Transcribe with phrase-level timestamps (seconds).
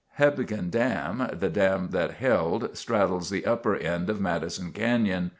[0.17, 5.29] Hebgen Dam, the dam that held, straddles the upper end of Madison Canyon.